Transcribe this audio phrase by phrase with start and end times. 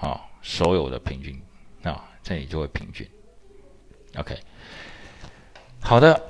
[0.00, 1.40] 啊，所有的平均
[1.82, 3.08] 啊，这里就会平均。
[4.16, 4.36] OK，
[5.80, 6.20] 好的。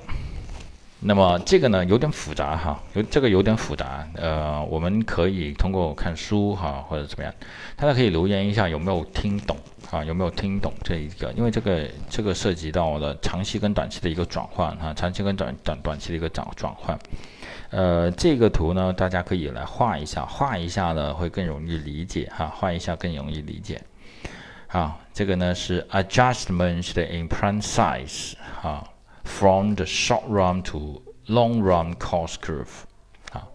[1.07, 7.31] 那么这个呢有点复杂哈，有这个有点复杂，呃，我们可以通过看书哈或者怎么样，
[7.75, 9.55] 大家可以留言一下有没有听懂
[9.91, 11.31] 啊，有没有听懂这一个？
[11.33, 16.97] 因为这个这个涉及到了长期跟短期的一个转换哈，长期跟短短短期的一个转转换。
[17.75, 23.83] 呃，这个图呢大家可以来画一下，画一下呢会更容易理解哈，画一下更容易理解。
[24.65, 28.81] 好，这个呢是 adjustment 的 in prime size 哈。
[29.25, 32.85] From the short run to long run cost curve，
[33.33, 33.45] 啊，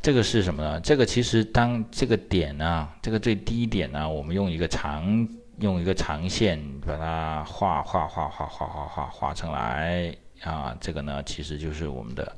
[0.00, 0.80] 这个是什么呢？
[0.80, 5.28] 这个其实当这个点呢，这个最低点呢，我们用一个长
[5.60, 12.34] 用一个长线把它画画画画画画画画成来啊，这个呢其实就是我们的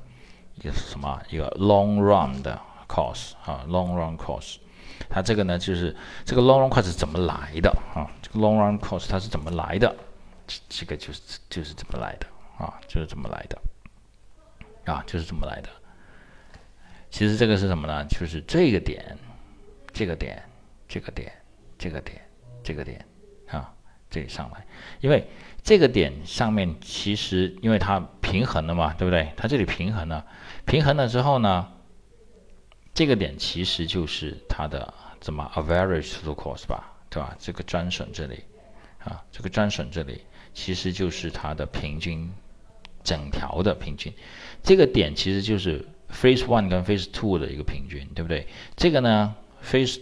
[0.56, 4.56] 一个什么一个 long run 的 cost 啊，long run cost，
[5.08, 5.94] 它这个呢就是
[6.24, 8.10] 这个 long run cost 是怎么来的啊？
[8.22, 9.94] 这个 long run cost 它是怎么来的？
[10.46, 12.26] 这这个就是就是怎么来的？
[12.58, 13.60] 啊，就是怎么来的，
[14.84, 15.68] 啊，就是怎么来的。
[17.10, 18.04] 其实这个是什么呢？
[18.06, 19.18] 就是这个点，
[19.92, 20.42] 这个点，
[20.86, 21.32] 这个点，
[21.76, 22.20] 这个点，
[22.62, 23.04] 这个点，
[23.48, 23.72] 啊，
[24.10, 24.64] 这里上来，
[25.00, 25.26] 因为
[25.64, 29.32] 这个点上面其实因为它平衡了嘛，对不对？
[29.36, 30.24] 它这里平衡了，
[30.66, 31.66] 平衡了之后呢，
[32.94, 37.34] 这个点其实就是它的怎么 average total cost 吧，对吧？
[37.40, 38.44] 这个专损这里，
[39.02, 40.20] 啊，这个专损这里
[40.52, 42.30] 其实就是它的平均。
[43.04, 44.10] 整条的平均，
[44.62, 48.48] 这个点其实就是 phase one 跟 phase two 的一个平均，对不对？
[48.76, 50.00] 这个呢，phase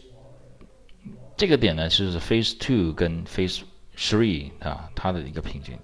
[1.37, 3.63] 这个点呢就是 phase two 跟 phase
[3.97, 5.77] three 啊，它的一个平均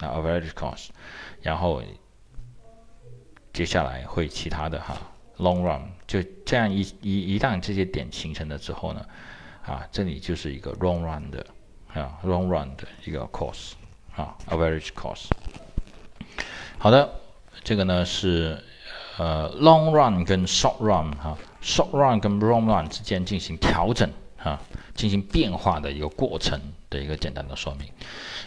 [0.00, 0.88] 啊，average cost。
[1.40, 1.82] 然后
[3.52, 4.96] 接下来会其他的哈
[5.38, 9.06] ，long run 就这样一一一旦这些点形成了之后呢，
[9.64, 11.46] 啊，这里就是一个 long run 的
[11.92, 13.72] 啊，long run 的一个 cost
[14.16, 15.30] 啊，average cost。
[16.78, 17.20] 好的，
[17.62, 18.62] 这个呢是
[19.18, 24.10] 呃 long run 跟 short run 哈，short run 跟 long run 之间进行调整
[24.42, 24.58] 哈，
[24.94, 26.58] 进行变化的一个过程
[26.90, 27.86] 的一个简单的说明。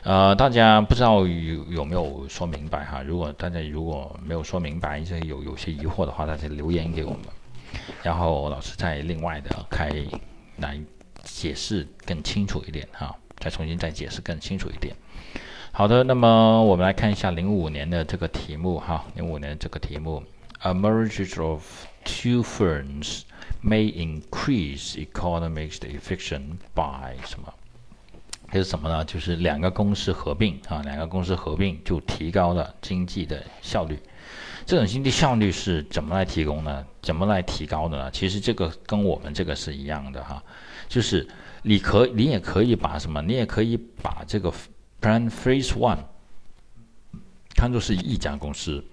[0.03, 3.01] 呃，大家不知道有有没有说明白哈？
[3.01, 7.21] 如果大家如果没有说明白，这有有些疑惑的话，大家留言给我们，
[8.03, 9.89] 然后老师再另外的开
[10.57, 10.79] 来
[11.23, 14.95] 解释更清楚一点哈，再重新再解释更清楚一点。
[15.71, 20.23] 好的，那么我们来看一下零五年的这个题目哈，零五年这个题目
[20.59, 21.63] ，A merge of
[22.05, 23.23] two firms
[23.65, 27.53] may increase economics efficiency by 什么？
[28.51, 29.03] 这是什么呢？
[29.05, 33.99] 就是两个公司合并啊，两个公司合并就提高了经济的效率。
[34.65, 36.85] 这种经济效率是怎么来提供呢？
[37.01, 38.11] 怎么来提高的呢？
[38.11, 40.43] 其实这个跟我们这个是一样的哈，
[40.87, 41.27] 就是
[41.63, 43.21] 你可你也可以把什么？
[43.21, 44.53] 你也可以把这个。
[45.01, 45.99] Plan Phase One
[47.53, 48.83] 看作是一家公司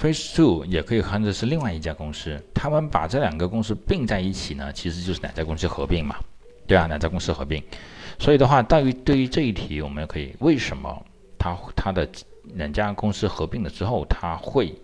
[0.00, 2.40] ，Phase Two 也可以看作是另外一家公司。
[2.54, 6.16] 他们把这两个公司并在一起呢，其实就是两家公司合并嘛，
[6.66, 7.62] 对啊，两家公司合并。
[8.18, 11.04] 所以的话，对于对于这一题，我们可以为什么
[11.38, 12.08] 它它的
[12.54, 14.74] 两家公司合并了之后，它会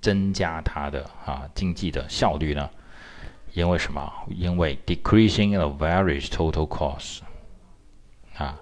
[0.00, 2.68] 增加它的啊经济的效率呢？
[3.54, 4.12] 因为什么？
[4.28, 7.20] 因为 decreasing the various total cost
[8.36, 8.56] 啊，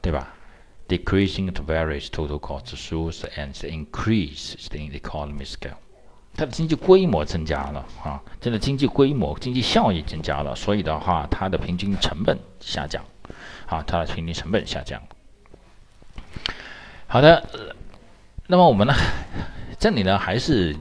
[0.00, 0.35] 对吧
[0.88, 5.76] ？decreasing the various total cost shows and increase in the economy scale。
[6.34, 13.02] 它的经济规模增加了啊，这个经济规模、经济效益增加了，所以的话，它的平均成本下降，
[13.66, 15.02] 啊，它的平均成本下降。
[17.06, 17.42] 好的，
[18.46, 18.94] 那么我们呢，
[19.78, 20.76] 这里呢还是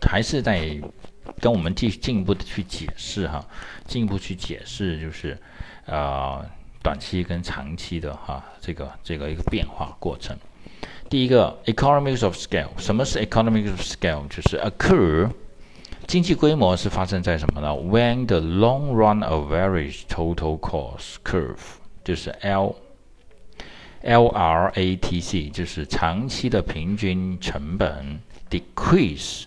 [0.00, 0.80] 还是在
[1.38, 3.46] 跟我们进进一步的去解释哈，
[3.86, 5.38] 进一步去解释就是
[5.86, 6.44] 啊。
[6.82, 10.36] 短期跟长期的哈，这个这个一个变化过程。
[11.10, 14.28] 第一个，economies of scale，什么是 economies of scale？
[14.28, 15.30] 就是 occur
[16.06, 21.58] 经济规模是发生在什么呢？When the long run average total cost curve，
[22.04, 22.76] 就是 L
[24.02, 29.44] L R A T C，就是长期的平均成本 decrease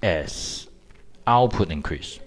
[0.00, 0.64] as
[1.24, 2.18] output increase。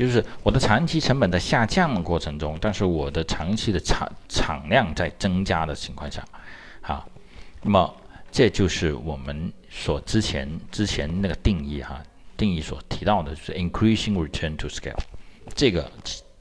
[0.00, 6.24] 就是我的长期成本在下降的过程中，但是我的长期的产产量在增加的情况下，
[6.80, 7.06] 好，
[7.60, 7.94] 那么
[8.32, 12.02] 这就是我们所之前之前那个定义哈，
[12.34, 14.96] 定义所提到的就是 increasing return to scale，
[15.54, 15.92] 这个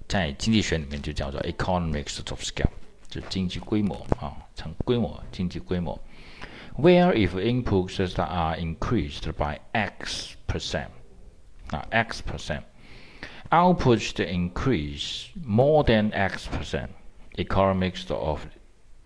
[0.07, 2.71] 在经济学里面就叫做 economics of scale，
[3.09, 6.01] 就经济规模啊，成规模经济规模
[6.77, 10.87] ，where if inputs are increased by x percent
[11.71, 12.61] 啊 x percent。
[13.50, 16.90] output should increase more than X percent.
[17.36, 18.46] Economics of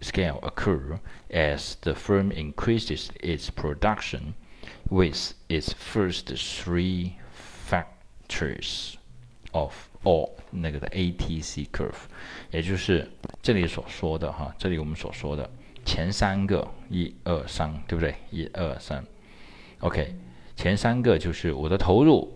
[0.01, 4.35] scale occur as the firm increases its production
[4.91, 8.97] with its first three factors
[9.53, 9.73] of
[10.05, 12.07] all 那个的 ATC curve，
[12.51, 13.11] 也就是
[13.43, 15.49] 这里所说的哈，这里我们所说的
[15.85, 18.15] 前三个一二三，对不对？
[18.31, 19.05] 一二三，
[19.81, 20.15] OK，
[20.55, 22.33] 前三个就是我的投入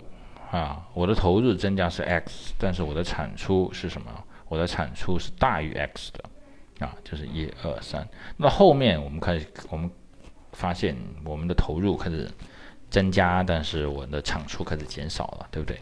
[0.52, 4.12] 啊，我的投入增加是 X，但是我的产出是什么？
[4.48, 8.08] 我的产出是大于 X 的啊，就是一二三。
[8.38, 9.92] 那后面我们开始，我们
[10.54, 10.96] 发现
[11.26, 12.32] 我们的投入开始
[12.90, 15.82] 增加，但是我的产出开始减少了，对不对？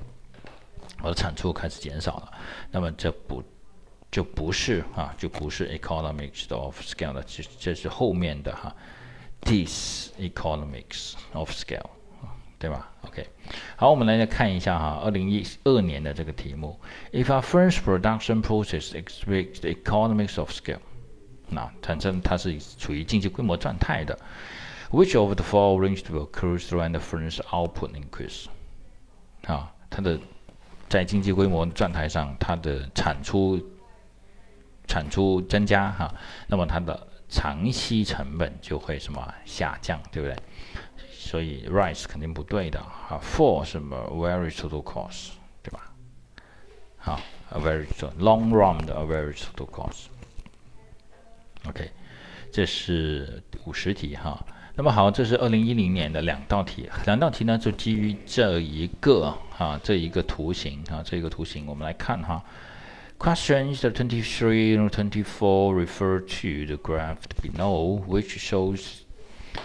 [1.04, 2.32] 我的产出开始减少了，
[2.72, 3.44] 那么这不
[4.10, 8.76] 就不是啊，就不是 economics of scale 了，这这是后面的哈
[9.42, 11.90] ，this economics of scale，
[12.58, 13.28] 对吧？OK，
[13.76, 16.80] 好，我们来再看一下哈，二零一二年的这个题目
[17.12, 20.80] ，If a firm's production process exhibits the economics of scale，
[21.50, 24.18] 那产生它是处于经济规模状态的
[24.90, 28.46] ，Which of the following will occur when the firm's output increase？
[29.46, 30.20] 啊，它的
[30.88, 33.60] 在经济规模状态上，它的产出
[34.88, 36.14] 产出增加哈，
[36.48, 40.36] 那么它的长期成本就会什么下降，对不对？
[41.12, 43.20] 所以 rise 肯定不对的哈。
[43.22, 45.92] For 什么 average total cost，对吧？
[46.98, 47.20] 好
[47.52, 50.06] ，average long run 的 average total cost。
[51.68, 51.92] OK，
[52.54, 54.42] 这是五十题哈。
[54.78, 62.42] 那么好，这是二零一零年的两道题，两道题呢就基于这一个啊这一个图形啊这一个图形，我们来看哈。
[63.19, 69.05] Questions twenty three and twenty four refer to the graph below, which shows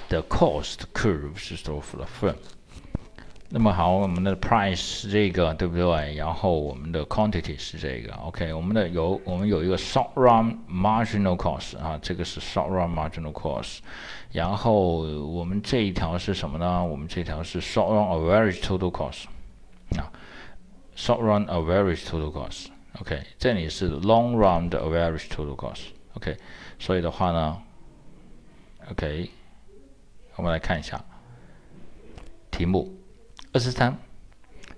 [0.10, 2.36] the cost curves of the firm.
[3.48, 6.16] 那么好，我们的 price 是这个，对不对？
[6.16, 8.52] 然后我们的 quantity 是这个，OK。
[8.54, 13.78] 我们的有我们有一个 short run marginal cost 啊，这个是 short run marginal cost。
[14.34, 16.84] 然后我们这一条是什么呢？
[16.84, 19.26] 我们这条是 short run average total cost
[19.98, 20.12] 啊，
[20.98, 22.66] short run average total cost。
[23.02, 26.38] OK，这里是 long run 的 average total cost。OK，
[26.80, 27.62] 所以的话呢，
[28.92, 29.30] OK，
[30.36, 31.04] 我们来看一下
[32.50, 32.96] 题目。
[33.52, 33.98] 二十三，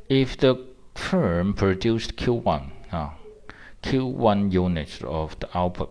[0.07, 0.57] If the
[0.95, 3.17] firm produced Q1 啊，
[3.81, 5.89] Q1 units of the output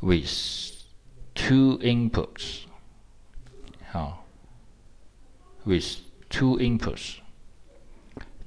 [0.00, 0.28] with
[1.34, 2.64] two inputs
[3.92, 4.18] 啊，
[5.64, 5.98] with
[6.28, 7.16] two inputs,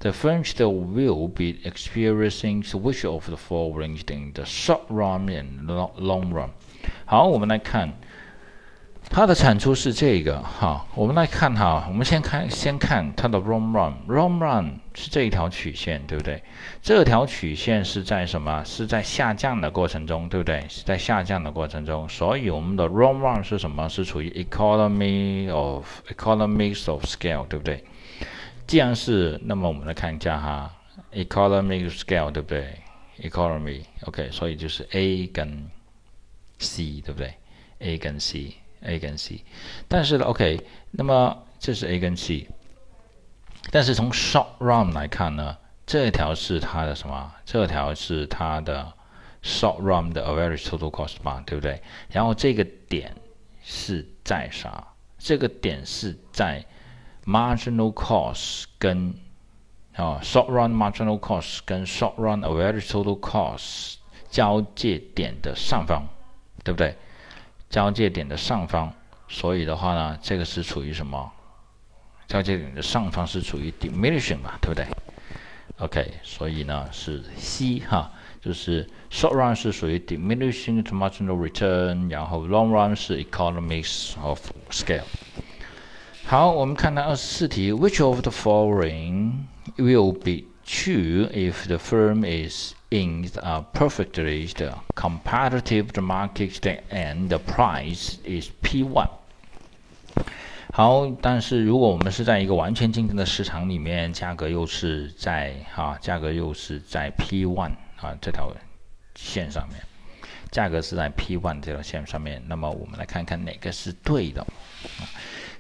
[0.07, 5.67] The firm still will be experiencing which of the following in the short run and
[5.99, 6.51] long run？
[7.05, 7.93] 好，我们来看。
[9.09, 16.43] 它的产出是这个哈，我们来看哈，我们先看先看它的 long run，long run 是这一条曲线，对不对？
[16.83, 18.65] 这条曲线是在什么？
[18.65, 20.65] 是在下降的过程中，对不对？
[20.69, 23.89] 是在下降的过程中，所以我们的 long run 是什么？
[23.89, 27.85] 是处于 economy of economics of scale，对不对？
[28.67, 30.77] 既然是，那么我们来看一下哈
[31.13, 32.79] ，economic scale，对不对
[33.21, 35.71] ？economy，OK，所以就是 A 跟
[36.59, 37.35] C，对不对
[37.79, 38.55] ？A 跟 C。
[38.83, 39.43] A 跟 C，
[39.89, 40.61] 但是呢，OK，
[40.93, 42.47] 那么这是 A 跟 C，
[43.73, 47.33] 但是从 short run 来看呢，这条是它的什么？
[47.45, 48.93] 这条是它的
[49.43, 51.83] short run 的 average total cost 吧，对不对？
[52.11, 53.13] 然后这个点
[53.65, 54.87] 是在啥？
[55.19, 56.65] 这个点是在
[57.27, 59.15] marginal cost 跟
[59.95, 63.97] 啊 short run marginal cost 跟 short run average total cost
[64.31, 66.05] 交界点的上方，
[66.63, 66.95] 对不对？
[67.69, 68.93] 交界点的上方，
[69.29, 71.33] 所以的话呢，这个是处于什么？
[72.29, 74.87] 交界点的上方是处于 diminishing 嘛，对不对
[75.79, 84.41] ？OK，所以呢是 C 哈，就是 short run 是属于 diminishing marginal return，然后 long run 是 economies of
[84.71, 85.05] scale。
[86.29, 89.45] 好，我们看到二十四题，Which of the following
[89.77, 94.51] will be true if the firm is in a perfectly
[94.97, 99.09] competitive market and the price is P1。
[100.73, 108.53] 好，但是如果我们是在一个完全竞争的市场里面，价格又是在哈，价格又是在 P1 啊这条
[109.15, 109.81] 线上面，
[110.51, 114.45] 价格是在 P1 这条线上面，那么我们来看看哪个是对的。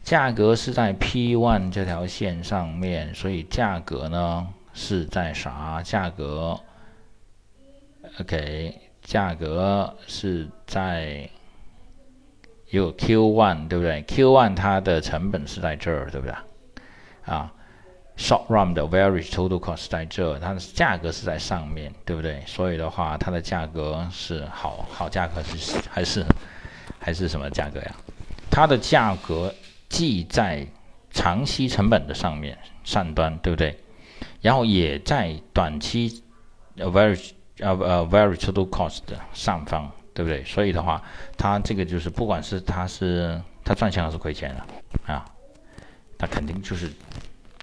[0.07, 5.83] 价格是在 P one 这条线上面，所以价格呢是在啥？
[5.83, 6.57] 价格
[8.21, 8.73] ？OK，
[9.03, 11.29] 价格是在
[12.71, 16.37] 有 Q one 对不对？Q one 它的成本是在这儿对不对？
[17.25, 17.53] 啊
[18.17, 22.41] ，short run 的 average total cost 在这，它的价格是在上面，对不对？
[22.47, 26.25] 所以的话，它的价格是好好价格是还是
[27.01, 27.93] 还是什么价格呀？
[28.49, 29.53] 它的价格
[29.89, 30.67] 既在
[31.11, 33.79] 长期成本的上面上端，对不对？
[34.41, 36.23] 然后也在短期
[36.77, 40.45] average 呃呃 average total cost 的上方，对不对？
[40.45, 41.03] 所以的话，
[41.37, 44.67] 它这个就是不管是它是它赚钱还是亏钱了
[45.07, 45.25] 啊，
[46.19, 46.91] 它肯定就是。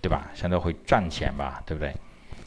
[0.03, 0.30] 对吧？
[0.36, 1.96] 相对会赚钱吧，对不对？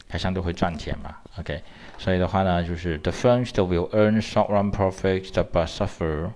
[0.07, 1.59] 它相对会赚钱嘛，OK。
[1.97, 6.29] 所以的话呢，就是 the firms that will earn short-run profits but suffer.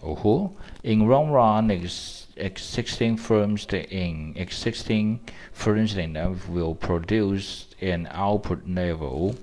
[0.00, 0.50] Oh,
[0.82, 5.19] in long run, is existing firms that in existing
[5.53, 6.13] firms that
[6.49, 9.35] will produce an output level,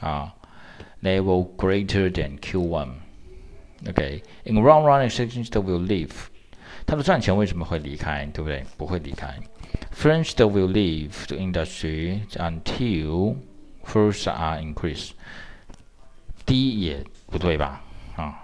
[0.00, 0.30] uh,
[1.02, 3.00] level greater than Q1.
[3.88, 4.22] Okay.
[4.44, 6.28] In long run, existing that will leave.
[6.86, 8.26] 它的赚钱为什么会离开？
[8.26, 8.64] 对不对？
[8.76, 9.38] 不会离开。
[9.92, 13.36] French will leave the industry until
[13.84, 15.12] first are increased。
[16.46, 17.82] 第一也不对吧？
[18.16, 18.34] 啊，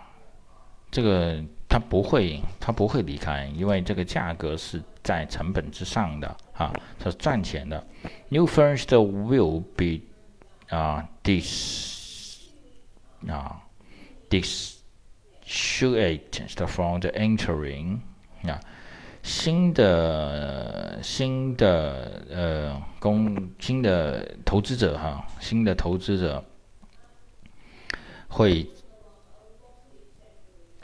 [0.91, 1.43] 这个
[1.76, 7.86] 它不会，它不会离开，因为这个价格是在成本之上的啊，它是赚钱的。
[8.30, 10.00] New first will be
[10.74, 12.46] 啊 dis
[13.28, 13.62] 啊
[14.30, 16.22] ，dissuade
[16.66, 18.00] from the entering
[18.44, 18.58] 啊。
[19.22, 26.42] 新的新的呃公新的投资者哈，新的投资者
[28.30, 28.66] 会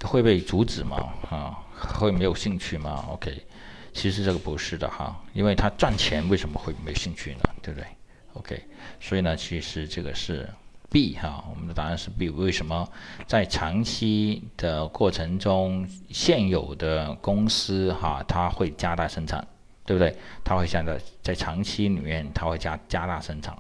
[0.04, 0.98] 会被阻止吗？
[1.30, 3.46] 啊，会没有兴趣吗？OK，
[3.94, 7.42] 其实这个不是的哈，因为他赚钱为什么会没兴趣呢？
[7.62, 7.88] 对不对
[8.34, 8.64] ？OK，
[9.00, 10.50] 所以呢，其实这个是。
[10.94, 12.30] B 哈，我们的答案是 B。
[12.30, 12.86] 为什么
[13.26, 19.48] 在长期的过程中，现有的公司哈，它会加大生产，
[19.86, 20.14] 对不对？
[20.44, 23.58] 它会现在在长期里面，它会加加大生产。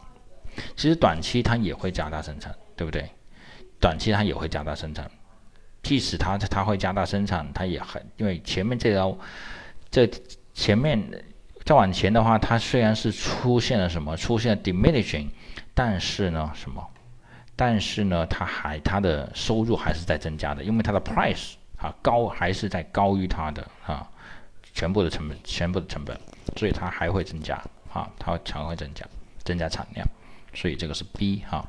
[0.76, 3.10] 其实短期它也会加大生产，对不对？
[3.80, 5.10] 短期它也会加大生产，
[5.84, 9.18] 即使它它会加大生产，它也很因为前面这条
[9.90, 10.10] 这
[10.54, 11.02] 前面
[11.64, 15.28] 再往前的话，它虽然是出现了什么，出现了 diminishing，
[15.74, 16.86] 但是呢，什么？
[17.56, 24.10] 但是呢，它还它的收入还是在增加的，因为它的 price 啊高还是在高于它的啊
[24.74, 26.20] 全部的成本，全部的成本，
[26.56, 27.56] 所以它还会增加
[27.94, 29.06] 啊，它常会增加
[29.44, 30.08] 增加产量，
[30.54, 31.68] 所以这个是 B 哈。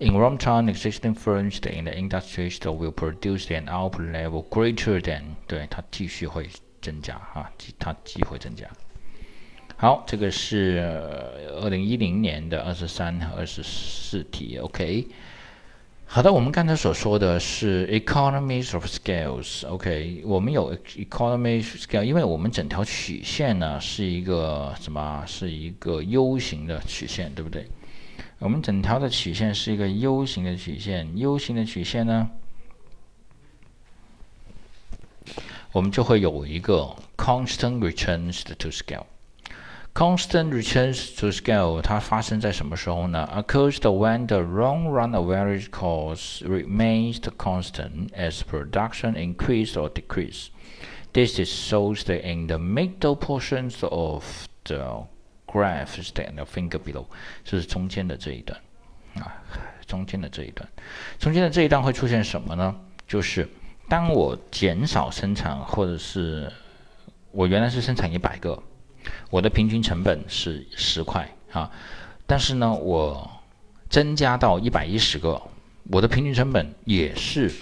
[0.00, 5.00] In long term, existing firms in the industry still will produce an output level greater
[5.00, 6.48] than 对它继续会
[6.82, 8.66] 增加啊，它继续会增加。
[9.76, 10.80] 好，这个是
[11.60, 15.06] 二零一零年的二十三和二十四题，OK。
[16.06, 20.22] 好的，我们刚才所说的是 economies of scales，OK。
[20.24, 25.24] 我们有 economies scale，因为我们整条曲线呢是一个什么？
[25.26, 27.68] 是一个 U 型的曲线，对不对？
[28.43, 32.29] 我们整条的曲线是一个 U 型的曲线，U 型的曲线呢，
[35.71, 43.27] 我们就会有一个 constant returns to scale。Constant returns to scale，它发生在什么时候呢？
[43.33, 50.49] Occurs when the long-run average cost remains constant as production increase or decrease.
[51.11, 54.23] This is shows that in the middle portions of
[54.63, 55.07] the
[55.54, 57.06] graph that the finger below，
[57.44, 58.60] 就是中间的这一段
[59.14, 59.32] 啊，
[59.86, 60.68] 中间的这一段，
[61.20, 62.74] 中间的这一段会出现什么呢？
[63.06, 63.48] 就是
[63.88, 66.52] 当我减少生产，或者是
[67.30, 68.60] 我原来是生产一百个。
[69.28, 71.70] 我的平均成本是十块啊，
[72.26, 73.30] 但是呢，我
[73.90, 75.40] 增加到一百一十个，
[75.90, 77.52] 我的平均成本也是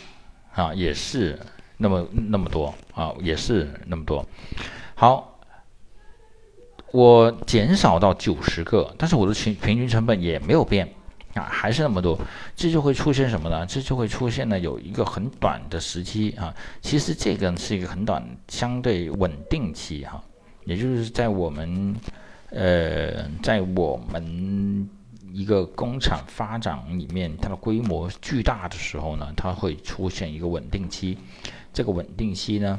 [0.55, 1.37] 啊，也是
[1.79, 4.25] 那么那么多啊，也是那么多。
[4.95, 5.32] 好，
[6.93, 10.87] 我减少到九十个，但是我的平平均成本也没有变
[11.35, 12.19] 啊，还是那么多，
[12.55, 13.67] 这就会出现什么呢？
[13.67, 20.23] 这就会出现呢有一个很短的时期啊，其实这个是一个很短相对稳定期哈。
[20.65, 21.97] 也就是在我们，
[22.51, 24.89] 呃，在我们
[25.33, 31.19] 一个工厂发展里面，它的规模巨大的时候呢，它会出现一个稳定期。
[31.73, 32.79] 这个稳定期呢，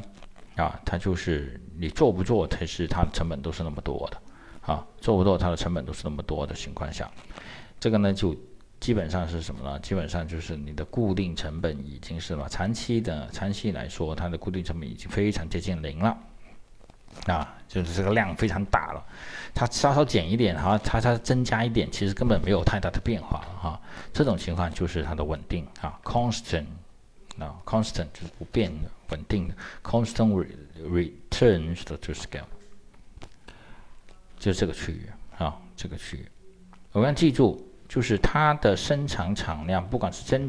[0.56, 7.10] 啊，它就是你做不做，它是它的成本都是那么多的，啊，做不做它的成本都是那么多的情况下，
[7.80, 8.36] 这个呢就
[8.80, 9.78] 基本上是什么呢？
[9.80, 16.16] 基本上就是你的固定成本已经是了长期的长期来说，它的固定成本已经非常接近零了。
[17.26, 19.06] 啊，就是这个量非常大了，
[19.54, 23.80] 它稍稍减一点哈，它它增加一点，其实根本没有太大的变化哈。
[24.12, 26.66] 这种情况就是它的稳定啊，constant
[27.38, 30.46] 啊，constant 就是不变的、稳定的，constant
[30.82, 32.44] returns to scale。
[34.38, 36.26] 就是这个区域啊，这个区域。
[36.92, 40.42] 我们要记住，就是它的生产产量，不管是真